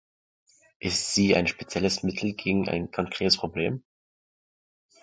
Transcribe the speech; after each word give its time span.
Ist 0.79 1.13
sie 1.13 1.35
ein 1.35 1.45
spezielles 1.45 2.01
Mittel 2.01 2.33
gegen 2.33 2.67
ein 2.67 2.89
konkretes 2.89 3.37
Problem? 3.37 3.83